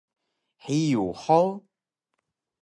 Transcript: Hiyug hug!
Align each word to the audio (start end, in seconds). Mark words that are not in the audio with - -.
Hiyug 0.65 1.13
hug! 1.23 1.53